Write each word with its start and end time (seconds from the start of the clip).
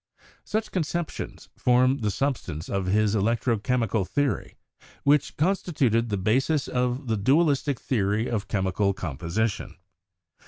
Such 0.43 0.71
conceptions 0.71 1.47
formed 1.55 2.01
the 2.01 2.09
substance 2.09 2.69
of 2.69 2.87
his 2.87 3.13
electro 3.13 3.59
chemical 3.59 4.03
theory, 4.03 4.55
which 5.03 5.37
constituted 5.37 6.09
the 6.09 6.17
basis 6.17 6.67
of 6.67 7.05
the 7.05 7.17
dual 7.17 7.45
istic 7.45 7.77
theory 7.77 8.27
of 8.27 8.47
chemical 8.47 8.93
composition. 8.93 9.75